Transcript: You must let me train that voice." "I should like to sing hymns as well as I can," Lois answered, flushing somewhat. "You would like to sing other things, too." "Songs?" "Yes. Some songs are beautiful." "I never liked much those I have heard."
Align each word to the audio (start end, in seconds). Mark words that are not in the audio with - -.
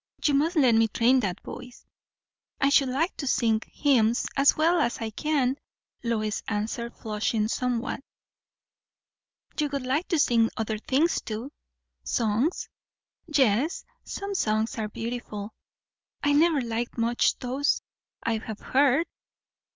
You 0.25 0.33
must 0.33 0.55
let 0.55 0.73
me 0.73 0.87
train 0.87 1.19
that 1.19 1.39
voice." 1.41 1.85
"I 2.59 2.69
should 2.69 2.89
like 2.89 3.15
to 3.17 3.27
sing 3.27 3.61
hymns 3.67 4.25
as 4.35 4.57
well 4.57 4.79
as 4.81 4.97
I 4.97 5.11
can," 5.11 5.57
Lois 6.03 6.41
answered, 6.47 6.95
flushing 6.95 7.47
somewhat. 7.47 7.99
"You 9.59 9.69
would 9.69 9.85
like 9.85 10.07
to 10.07 10.17
sing 10.17 10.49
other 10.57 10.79
things, 10.79 11.21
too." 11.21 11.51
"Songs?" 12.03 12.67
"Yes. 13.27 13.85
Some 14.03 14.33
songs 14.33 14.75
are 14.79 14.89
beautiful." 14.89 15.53
"I 16.23 16.33
never 16.33 16.61
liked 16.61 16.97
much 16.97 17.37
those 17.37 17.83
I 18.23 18.37
have 18.39 18.59
heard." 18.59 19.05